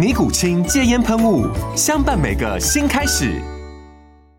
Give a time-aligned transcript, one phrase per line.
[0.00, 1.46] 尼古清戒烟喷雾，
[1.76, 3.38] 相伴每个新开始。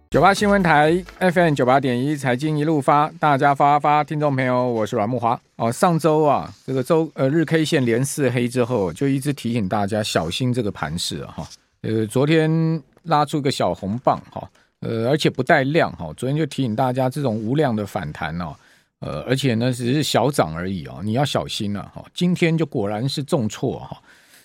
[0.09, 5.39] 九八新闻台 FM 九八点一，财经一路发，大家发发，听众朋友，我是阮木华。
[5.57, 11.47] 哦，上周啊，这个周呃日 K 线连四黑之后，就一直提醒大家小心这个盘势哈。
[11.83, 16.11] 呃，昨天拉出个小红棒哈，呃，而且不带量哈。
[16.17, 18.55] 昨天就提醒大家，这种无量的反弹哦，
[19.01, 22.03] 呃，而且呢只是小涨而已哦，你要小心了哈。
[22.15, 24.01] 今天就果然是重挫哈。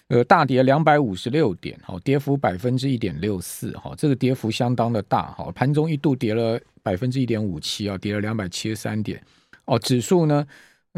[0.08, 9.20] 呃，大跌两百五十六点，哈，跌幅百分之一点六四，哈，这个跌幅相当的大，哈，盘中一度跌了百分之一点五七，啊，跌了两百七十三点，
[9.64, 10.46] 哦，指数呢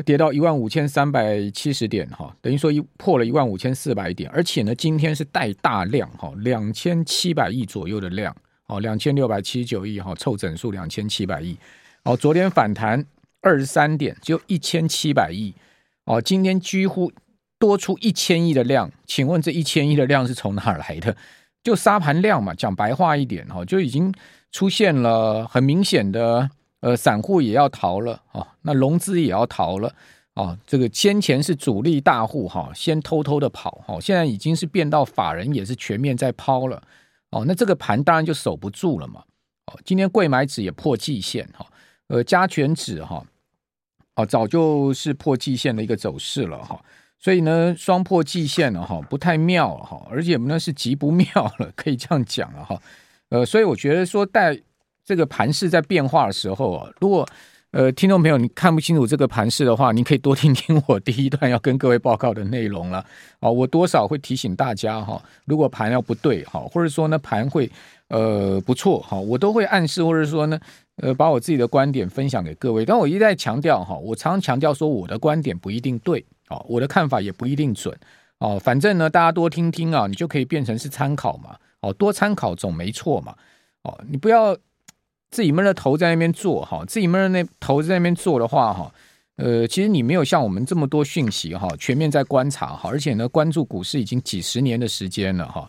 [0.05, 8.37] 跌到一万五千三百七十点，哈，等于说一破了一万五千四百点，而且呢，今天是带大量，哈，两千七百亿左右的量，
[8.67, 11.57] 哦，两千六百七十九亿，哈，凑整数两千七百亿，
[12.05, 13.03] 哦，昨天反弹
[13.41, 15.55] 二十三点，就一千七百亿，
[16.05, 17.11] 哦，今天几乎。
[17.59, 21.17] 多出一千亿的量，请问这一千亿的量是从哪儿来的？
[21.63, 24.15] 就杀盘量嘛，讲白话一点哈，就已经
[24.53, 26.49] 出现了很明显的，
[26.81, 29.93] 呃，散户也要逃了啊，那融资也要逃了
[30.35, 36.81] 啊，这个先前是主力大户哈，先偷偷的跑哈，现在已经是变到法人也是全面在抛了
[37.31, 39.23] 哦，那这个盘当然就守不住了嘛。
[39.67, 41.67] 哦，今天贵买指也破季线哈，
[42.07, 43.23] 呃，加权指哈，
[44.15, 46.81] 哦，早就是破季线的一个走势了哈。
[47.21, 51.27] 所以呢，双破季线了哈，不太妙了哈，而且呢是极不妙
[51.59, 52.81] 了， 可以这样讲了哈。
[53.31, 54.59] 呃，所以我觉得说，在
[55.05, 57.29] 这个盘势在变化的时候啊，如果
[57.73, 63.05] 呃听众朋友你看不清楚这个盘势的话，你可以多听听我第一段要跟各位报告的内容了
[63.41, 63.51] 啊。
[63.51, 67.71] 我多少会提醒大家哈，如果盘要不对哈，或者说呢盘会
[68.09, 70.59] 呃不错哈，我都会暗示或者说呢
[71.03, 72.87] 呃把我自己的观点分享给各位。
[72.87, 76.25] 但我一再强调哈，我常常强调说我的观点不一定对。
[76.51, 77.97] 哦，我的看法也不一定准
[78.39, 78.59] 哦。
[78.59, 81.57] 反正呢，大家多听听啊，你就可以变成是参考嘛。
[81.81, 83.37] 哦，多参考总没错嘛。
[83.83, 84.57] 哦，你不要
[85.31, 88.93] 自己闷着头在那边做哈，自己闷着那头在那边做的话哈，
[89.37, 95.69] 呃，其实你没有像我们这么多讯息哈，全面在观察哈，而且呢，关注股市已经几十年的时间了哈，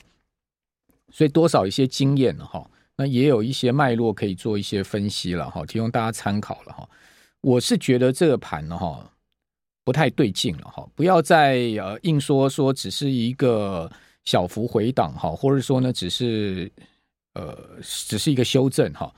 [1.11, 6.89] 所以多少一些经验了哈，那也有一些脉络可以做一些分析了哈，提供大家参考了哈。
[7.41, 9.05] 我是觉得这个盘呢哈。
[9.89, 13.91] 不太对劲了哈，不要再呃硬说说只是一个
[14.23, 16.71] 小幅回档哈，或者说呢只是
[17.33, 19.11] 呃只是一个修正哈。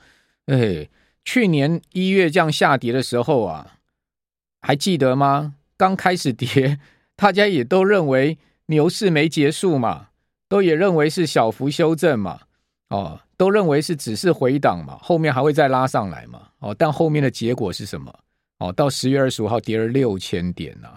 [0.46, 0.88] 哎，
[1.26, 3.74] 去年一月这样下跌的时候啊，
[4.62, 5.56] 还记得吗？
[5.76, 6.80] 刚开始跌，
[7.16, 10.08] 大家也都认为牛市没结束嘛，
[10.48, 12.40] 都也认为是小幅修正嘛，
[12.88, 18.10] 哦，都认为是只是回档嘛，后面还会再拉上来嘛，哦，但后面的结果是什么？
[18.62, 20.88] 哦，到十月二十五号跌了六千点呐！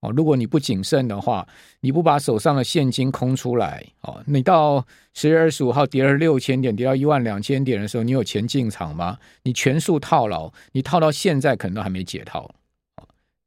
[0.00, 1.46] 哦，如果你不谨慎的话，
[1.78, 9.16] 你不把手上的现金空出来，哦，你到十月二十五号跌了六千点，跌到一万两千点的时候，你有钱进场吗？
[9.44, 12.52] 你全数套牢，你套到现在可能都还没解套。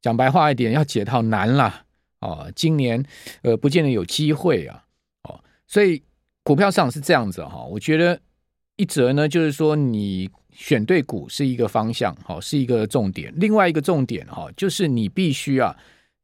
[0.00, 1.84] 讲白话一点，要解套难了。
[2.20, 3.04] 哦，今年
[3.42, 4.82] 呃，不见得有机会啊。
[5.24, 6.02] 哦，所以
[6.42, 7.62] 股票市场是这样子哈。
[7.64, 8.18] 我觉得
[8.78, 10.30] 一则呢，就是说你。
[10.58, 13.32] 选对股是一个方向，哈，是一个重点。
[13.36, 15.72] 另外一个重点，哈，就是你必须啊，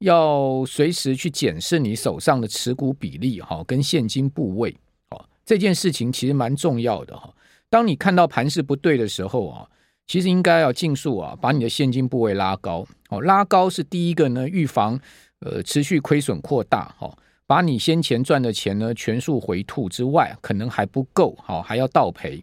[0.01, 4.77] 要随时去检视你手上的持股比例，哈，跟现金部位，
[5.11, 7.33] 哦，这件事情其实蛮重要的，哈。
[7.71, 9.69] 当你看到盘势不对的时候啊，
[10.09, 14.99] 其实应该要尽速啊，把你的现金部位拉高，哦，拉高是第一个呢，预防
[15.39, 22.43] 呃持续亏损扩大，哈，把你先前赚的钱呢全数回吐之外，可能还不够，好，还要倒赔。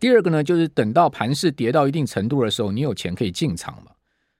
[0.00, 3.92] 第二个呢，就是等到盘势跌到一定程度的时候，你有钱可以进场嘛？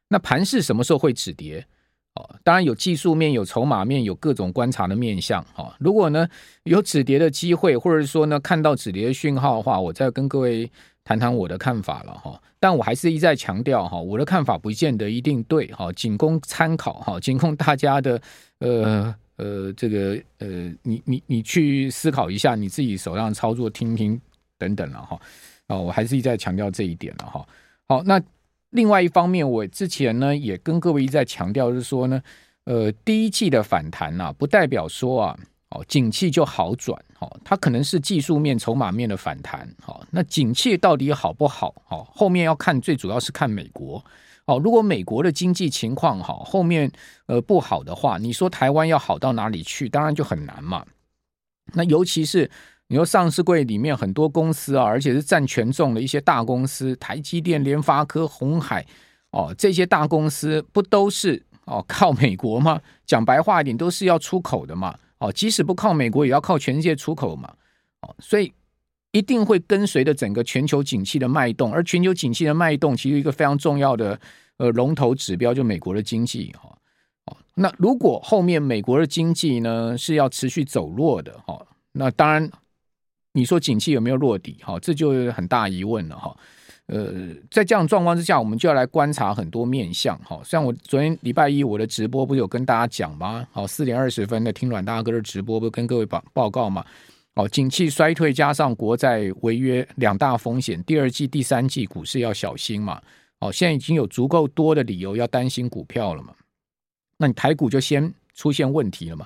[0.08, 1.66] 那盘势什么时候会止跌？
[2.14, 5.44] 哦，当然有技术面、有筹码面、有各种观察的面向。
[5.54, 6.26] 哈，如果呢
[6.64, 10.70] 有止跌的机会，或者说呢看到止跌的讯号的话，我再跟各位
[11.04, 12.40] 谈谈我的看法了哈。
[12.58, 18.20] 但我还是一再强调哈，我的看法不见得一定对哈，仅供参考哈，仅供大家的
[18.58, 20.46] 呃呃这个呃
[20.82, 24.20] 你你你去思考一下你自己手上操作听听
[24.58, 25.18] 等等了哈。
[25.68, 27.48] 哦，我还是一再强调这一点了哈。
[27.88, 28.22] 好，那。
[28.72, 32.22] 另外一方面，我之前呢也跟各位一再强调，是说呢，
[32.64, 35.38] 呃，第一季的反弹呐、啊，不代表说啊，
[35.70, 41.74] 哦，景气就好转，哦，它可能是技术面、筹码面的反弹，哦，那景气到底好不好？
[41.88, 44.04] 哦，后面要看，最主要是看美国，
[44.48, 46.90] 哦，如果美国的经济情况好，后面
[47.26, 49.88] 呃不好的话，你说台湾要好到哪里去？
[49.88, 50.84] 当然就很难嘛。
[51.74, 52.50] 那尤其是。
[52.90, 58.82] 你说上市柜里面很多公司啊，而且是占权重的一些大公司，台积电、联发科、鸿海
[59.32, 62.80] 哦，这些大公司不都是哦靠美国吗？
[63.04, 64.98] 讲白话一点，都是要出口的嘛。
[65.18, 67.52] 哦，即使不靠美国，也要靠全世界出口嘛。
[68.00, 68.50] 哦，所以
[69.12, 74.18] 一定会跟随着整个全球景气的脉动，而全球景气的脉动，其实一个非常重要的
[74.58, 76.76] 呃龙头指标就美国的经济哈。
[77.26, 81.60] 哦，那如果后面美国的经济呢是要持续走弱的哈，
[81.92, 82.50] 那当然。
[83.32, 84.56] 你说景气有没有落底？
[84.62, 86.34] 哈，这就很大疑问了哈。
[86.86, 90.40] 呃，在这样状况之下，我们就要来观察很多面向哈。
[90.42, 93.46] 像我昨天礼拜一我的直播不是有跟大家讲吗？
[93.52, 96.84] 好，四点二十分的听阮大哥的直播，不是跟各位报报告吗？
[97.38, 103.00] 哦，景气衰退加上国债违约两大风险，第二季、第三季股市要小心嘛。
[103.38, 106.34] 哦，现在已经有足够多的理由要担心股票了嘛。
[107.16, 109.24] 那你台股就先出现问题了嘛。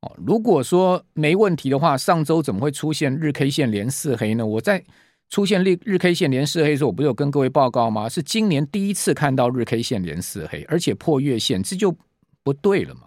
[0.00, 4.46] 哦，如果说没问题的话，上周怎么会出现日 K 线连四黑呢？
[4.46, 4.82] 我在
[5.28, 8.08] 出现日日 K 线连四黑的时候，我不是有跟各位报告吗？
[8.08, 11.94] 是今年第一次看到日 K 线连四黑，而且破月线，这就
[12.42, 13.02] 不对了嘛。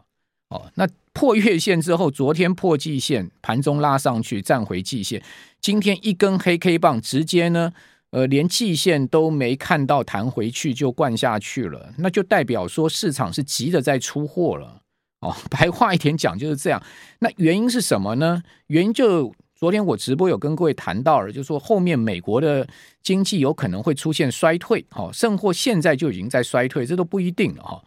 [0.49, 5.21] 哦，那破月线之后，昨天破季线，盘中拉上去，站回季线，
[5.59, 7.73] 今天一根黑 K 棒，直接呢，
[8.11, 14.81] 呃，连季线都没看到弹回去就灌下去了，那就代表说市场是急着在出货了。
[15.21, 16.83] 哦， 白话一点讲就是这样。
[17.19, 18.43] 那原因是什么呢？
[18.67, 22.67] 原因就昨天我直播有跟各位谈到了，就是说后面美国的
[23.01, 27.81] 经济有可能会出现衰退，哦，甚或现在就已经在衰退，这都不一定了哈。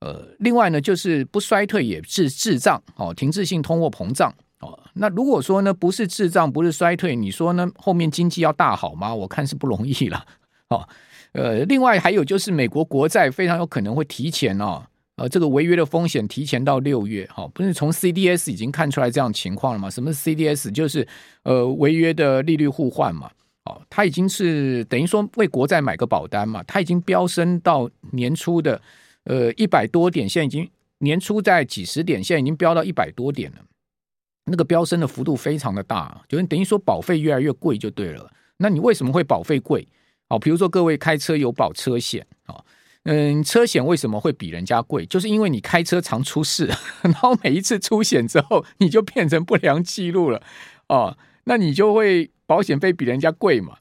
[0.00, 9.14] 呃，另外呢，就是不衰退也是滞胀，哦，停滞性通货膨胀，哦，那如果说呢不是滞胀，不是衰退，你说呢后面经济要大好吗？
[9.14, 10.24] 我看是不容易了，
[10.68, 10.88] 哦，
[11.32, 14.84] 呃，另外还有就是美国国债非常有可能会提前哦。
[15.16, 19.90] 呃，这个违约的风险提前到六月，哈，不是从 CDS 已经看出来这样情况了吗？
[19.90, 20.70] 什么是 CDS？
[20.70, 21.04] 就是
[21.42, 23.28] 呃违约的利率互换嘛，
[23.64, 28.80] 哦，它已经是等于说为国债买个保单嘛，它已经飙升到年初的
[29.28, 33.58] 呃一百多点，现在已经年初在几十点，现在已经飙到一百多点了，
[34.46, 38.32] 那个飙升的幅度非常的大，就是等于说保费越来越贵就对了。
[38.56, 39.86] 那你为什么会保费贵？
[40.28, 42.64] 哦，比如说各位开车有保车险啊。
[43.04, 45.06] 嗯，车险为什么会比人家贵？
[45.06, 46.68] 就是因为你开车常出事，
[47.00, 50.42] 然后每一次出险之后，你就变成不良记录了
[50.88, 53.78] 哦，那你就会保险费比人家贵嘛。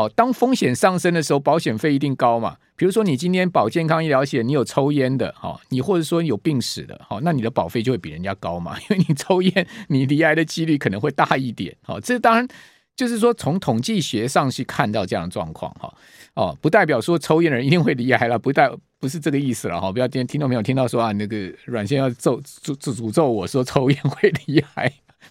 [0.00, 2.56] 哦，当风险上升的时候，保险费一定高嘛。
[2.74, 11.76] 比如说你今天保健康医疗险，你有抽烟的哈，你或者说有病史的哈，那你的保费就会比人家高嘛， 因为你抽烟，你罹癌的几率可能会大一点。
[11.82, 12.48] 好，这当然
[12.96, 15.92] 就是说从统计学上去看到这样的状况哈。
[16.34, 19.92] 哦，不代表说抽烟的人一定会罹癌了，不代不是这个意思了哈。
[19.92, 24.90] 不要听听众朋友听到说啊，那个软先要咒诅诅咒我说抽烟会罹癌，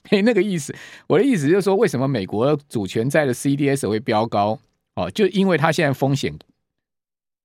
[0.09, 0.75] 没那个意思。
[1.07, 4.59] 我的意思就是说，为什么美国主权债的 CDS 会飙高？
[4.95, 6.33] 哦，就因为它现在风险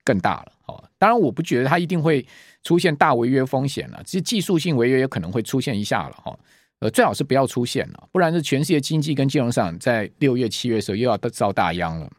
[0.05, 0.53] 更大了。
[0.67, 2.27] 哦，当然我不觉得它一定会
[2.63, 6.17] 出现大违约风险了，其实技术性违约也可能会出现一下了。
[6.23, 6.39] 哈，
[6.81, 12.11] 呃，最好是不要出现了，不然是全世界经济跟金融上在六月、七月的时候又要遭大殃了。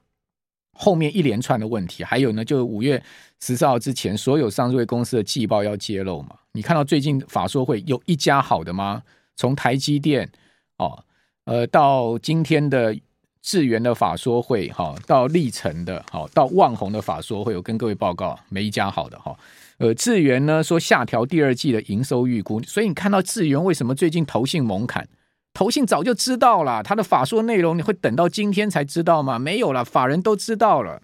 [0.77, 3.01] 后面一连串的问题，还有呢，就是五月
[3.41, 6.35] 十四号之前，所有上市公司的季报要揭露嘛？
[6.51, 9.01] 你看到最近法说会有一家好的吗？
[9.35, 10.29] 从台积电
[10.77, 11.03] 哦，
[11.45, 12.95] 呃，到今天的
[13.41, 19.37] 智原的法说会哈、到力成的，好、到旺宏的法说会，我跟各位报告，没一家好的哈、
[19.77, 25.07] 呃，智原呢说下调第二季的营收预估，所以你看到智原为什么最近投信猛砍？
[25.53, 29.39] 投信早就知道了，他的法说内容你会等到今天才知道吗？
[29.39, 31.01] 没有了，法人都知道了。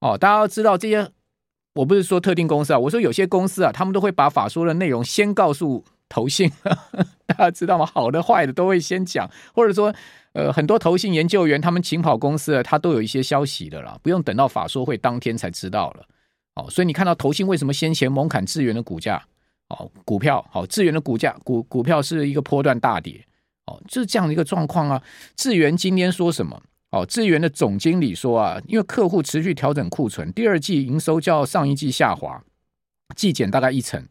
[0.00, 1.10] 哦，大家要知道这些，
[1.74, 6.50] 我不是说特定公司啊，我说有些公司啊，他们都会把法说的内容先告诉投信，
[7.26, 7.86] 大家知道吗？
[7.86, 9.94] 好的坏的都会先讲，或者说，
[10.32, 16.06] 呃，很多投信研究员他们勤跑公司的，他都有一些消息的啦，不用等到法说会当天才知道了。
[16.54, 19.22] 哦，所以你看到投信为什么先前猛砍智源的股价？
[19.68, 23.22] 哦，股票好，智源的股价股股票是一个波段大跌，
[23.66, 25.02] 哦，就是这样的一个状况啊。
[25.36, 26.62] 智源今天说什么？
[26.90, 32.42] 哦，智源的总经理说啊，因为客户持续调整库存，第二季营收较上一季下滑，
[33.14, 34.02] 季减大概一成，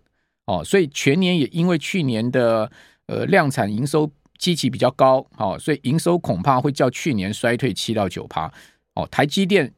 [0.47, 2.69] 哦，所以全年也因为去年的
[3.05, 8.51] 呃量产营收基期比较高，哦，所以营收恐怕会较去年衰退七到九趴，
[8.95, 9.71] 哦，台积电。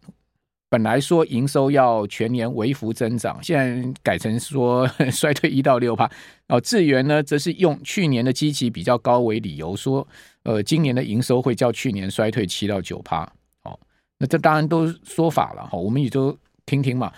[0.72, 6.08] 本来说营收要全年微幅增长，现在改成说 衰退一到六趴。
[6.48, 10.08] 哦，智源呢，则是用去年的基期比较高为理由，说
[10.44, 13.24] 呃，今年的营收会较去年衰退七到九趴。
[13.64, 13.80] 哦，
[14.20, 17.12] 那这当然都说法了哈，我们也就听听嘛。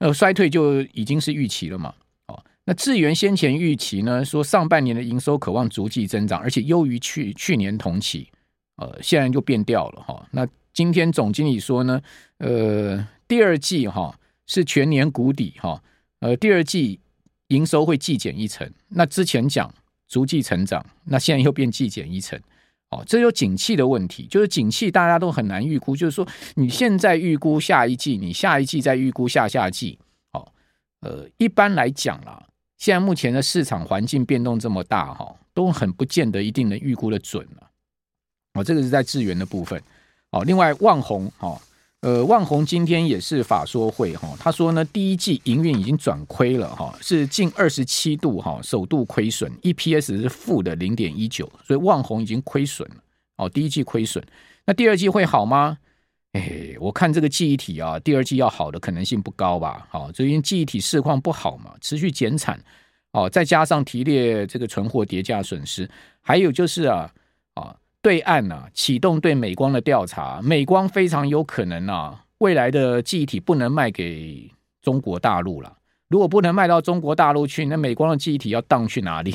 [0.00, 1.94] 呃，衰退就已经是预期了嘛。
[2.68, 8.28] 那智源先前预期呢，说上半年的营收渴望逐季增长，而且优于去去年同期。
[8.76, 10.28] 呃，现在就变调了哈。
[10.32, 11.98] 那今天总经理说呢，
[12.36, 14.14] 呃，第二季哈
[14.46, 15.82] 是全年谷底哈，
[16.20, 17.00] 呃，第二季
[17.46, 18.70] 营收会季减一成。
[18.90, 19.74] 那之前讲
[20.06, 22.38] 逐季成长，那现在又变季减一成，
[22.90, 25.96] 哦，这有景气的问题，就是景气大家都很难预估。
[25.96, 29.98] 就是说，你现在预估下一季，你下一季再预估下下季，
[30.32, 30.52] 哦，
[31.00, 32.46] 呃，一般来讲啦，
[32.78, 37.70] 现在目前的市场环境变动这么大哈，都很不见得一定能预估的准了。
[38.54, 39.82] 哦，这个是在智源的部分。
[40.30, 41.60] 哦，另外万宏，哈，
[42.00, 52.96] 呃，万宏今天也是法说会，哈，他说呢，第一季营运已经转亏了，哈，是近二十七度，哈，首度亏损，EPS 是负的零点一九，所以万宏已经亏损了，
[53.38, 54.22] 哦，第一季亏损，
[54.66, 55.78] 那第二季会好吗？
[56.80, 62.58] 我看这个记忆体啊，第二季要好的可能性不高吧，好，最近记忆体市况不好嘛，持续减产，
[63.12, 65.88] 哦，再加上提列这个存货跌价损失，
[66.20, 67.12] 还有就是啊，
[67.54, 67.76] 啊。
[68.00, 74.48] 对岸啊，启动对美光的调查，美光非常有可能啊，未来的记忆体不能卖给
[74.80, 75.76] 中国大陆了。
[76.08, 79.34] 如果不能卖到中国大陆去，那美光的记忆体要当去哪里？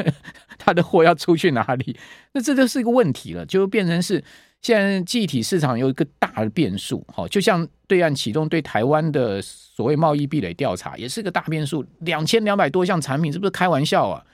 [0.58, 1.98] 他的货要出去哪里？
[2.32, 4.22] 那这就是一个问题了，就变成是
[4.64, 7.04] 现在记忆体市场有一个大的变数。
[7.08, 11.84] 哈，就像对岸启动对台湾的所谓贸易壁垒调查，也是个大变数。
[11.98, 14.24] 两千两百多项产品，是不是开玩笑啊？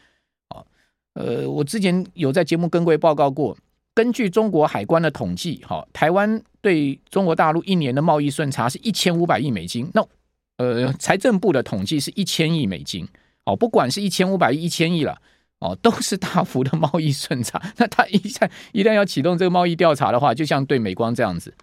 [1.14, 3.58] 呃，我之前有在节目跟各位报告过，
[3.92, 9.90] 根据中国海关的统计，哈，台湾对中国大陆一年的贸易顺差是一千五百亿美金。
[9.92, 10.06] 那
[10.58, 13.04] 呃，财政部的统计是一千亿美金。
[13.44, 15.20] 哦，不管是一千五百亿、一千亿了，
[15.60, 17.62] 哦，都是大幅的贸易顺差。
[17.76, 21.54] 那他一旦一旦要启动这个贸易调查的话，就像对美光这样子，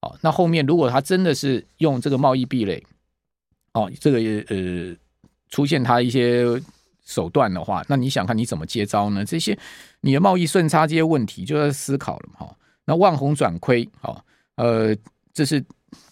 [0.00, 2.82] 哦，那后面如果他真的是用这个贸易壁垒，
[3.74, 4.96] 哦，这个呃，
[5.50, 6.60] 出现他一些。
[7.02, 9.24] 手段的话，那你想看你怎么接招呢？
[9.24, 9.58] 这些
[10.00, 12.56] 你的贸易顺差这些问题就要思考了哈。
[12.84, 14.94] 那万红转亏，好，呃，
[15.32, 15.60] 这是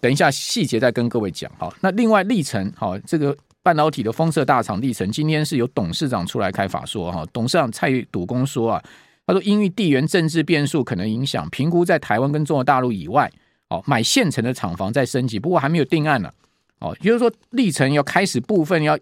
[0.00, 1.72] 等一下细节再跟各位讲哈。
[1.80, 3.36] 那另外历程，好，这个
[3.68, 7.22] 半导体的封测大厂力成，今天是由董事长出来开法说哈。
[7.34, 8.82] 董事长蔡笃公说啊，
[9.26, 13.30] 他说因为地缘政治变数可能影响，评估在台湾跟中国大陆以外，
[13.68, 16.32] 哦，买现成的厂房再升级，不过还没有定案呢。
[16.78, 18.98] 哦，就是说力成要开始部分要。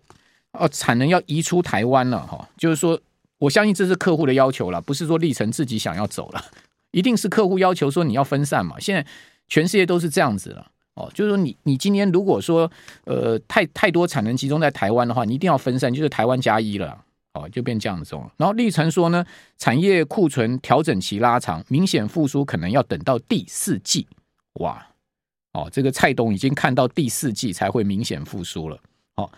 [0.58, 2.99] 哦，产能要移出台湾了哈，就是说，
[3.37, 6.42] 我相信这是客户的要求了，不是说力成自己想要走了，
[6.92, 8.80] 一定是客户要求说你要分散嘛。
[8.80, 9.06] 现在
[9.49, 12.70] 全世界都是这样子了哦，就是说你你今天如果说
[13.04, 16.98] 呃太太多产能集中在台湾的话，你一定要分散，就是台湾加一了
[17.34, 18.30] 哦，就变这样子哦。
[18.38, 19.24] 然后力成说呢，
[19.58, 24.06] 产业库存调整期拉长，明显复苏可能要等到第四季。
[24.54, 24.86] 哇
[25.52, 28.78] 哦，这个蔡董已经看到第四季才会明显复苏了
[29.16, 29.30] 哦。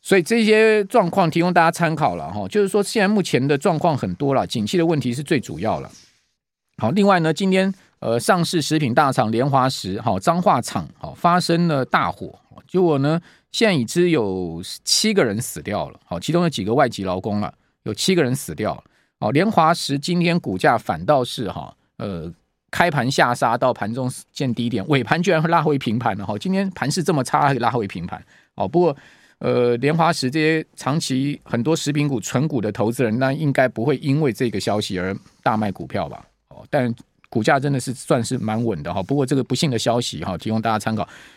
[0.00, 5.90] 所以这些状况提供大家参考了哈，就是说现在目前的状况很多了，景气的问题是最主要了。
[6.78, 13.20] 好，另外呢，今天呃上市食品大厂联华食好彰化厂好发生了大火，结果呢
[13.52, 17.52] 现在已知有七个人死掉了，好，其中有几个外籍劳工了，
[17.82, 18.84] 有七个人死掉了。
[19.20, 22.32] 好，联华食今天股价反倒是哈呃
[22.70, 28.24] 开盘下杀到盘中见低点，尾盘居然会拉回平盘了哈，今天盘势这么差还拉回平盘，
[28.54, 28.96] 哦不过。
[29.40, 36.26] 呃，联华食这些长期很多食品股纯股的投资人，那应该不会因为这个消息而大卖股票吧？
[36.48, 36.92] 哦，但
[37.28, 39.02] 股价真的是算是蛮稳的哈。
[39.02, 41.08] 不过这个不幸的消息哈，提供大家参考。